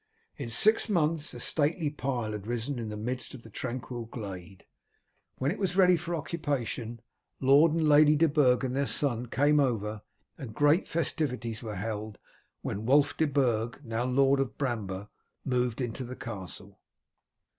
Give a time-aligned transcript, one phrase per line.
[0.35, 4.65] In six months a stately pile had risen in the midst of the tranquil glade.
[5.37, 7.01] When it was ready for occupation
[7.39, 10.01] Lord and Lady de Burg and their son came over,
[10.39, 12.17] and great festivities were held
[12.63, 15.07] when Wulf de Burg (now Lord of Bramber)
[15.45, 16.79] moved into the castle.